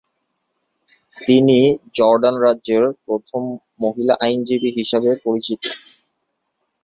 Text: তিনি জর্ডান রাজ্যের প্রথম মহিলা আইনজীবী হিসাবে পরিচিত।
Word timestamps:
তিনি 1.17 1.57
জর্ডান 1.97 2.35
রাজ্যের 2.45 2.83
প্রথম 3.05 3.41
মহিলা 3.81 4.13
আইনজীবী 4.21 4.69
হিসাবে 4.77 5.09
পরিচিত। 5.25 5.61